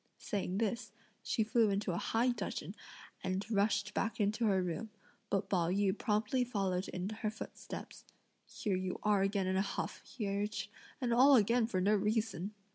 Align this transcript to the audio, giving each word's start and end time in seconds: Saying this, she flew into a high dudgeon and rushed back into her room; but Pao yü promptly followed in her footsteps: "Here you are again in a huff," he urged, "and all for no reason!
Saying 0.17 0.57
this, 0.57 0.91
she 1.21 1.43
flew 1.43 1.69
into 1.69 1.91
a 1.91 1.97
high 1.99 2.29
dudgeon 2.29 2.73
and 3.23 3.45
rushed 3.51 3.93
back 3.93 4.19
into 4.19 4.47
her 4.47 4.59
room; 4.63 4.89
but 5.29 5.47
Pao 5.47 5.69
yü 5.69 5.95
promptly 5.95 6.43
followed 6.43 6.87
in 6.87 7.07
her 7.09 7.29
footsteps: 7.29 8.03
"Here 8.47 8.75
you 8.75 8.99
are 9.03 9.21
again 9.21 9.45
in 9.45 9.57
a 9.57 9.61
huff," 9.61 10.01
he 10.03 10.27
urged, 10.27 10.71
"and 10.99 11.13
all 11.13 11.39
for 11.67 11.79
no 11.81 11.93
reason! 11.93 12.55